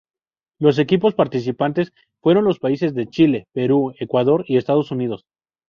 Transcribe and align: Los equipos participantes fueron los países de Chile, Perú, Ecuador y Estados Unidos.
Los 0.59 0.79
equipos 0.79 1.13
participantes 1.13 1.91
fueron 2.23 2.43
los 2.45 2.57
países 2.57 2.95
de 2.95 3.05
Chile, 3.05 3.45
Perú, 3.53 3.93
Ecuador 3.99 4.43
y 4.47 4.57
Estados 4.57 4.89
Unidos. 4.89 5.25